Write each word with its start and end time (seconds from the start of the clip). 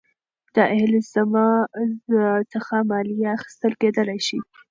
د 0.55 0.57
اهل 0.73 0.91
الذمه 1.01 1.47
څخه 2.53 2.75
مالیه 2.89 3.29
اخیستل 3.37 3.73
کېدلاى 3.81 4.19
سي. 4.27 4.39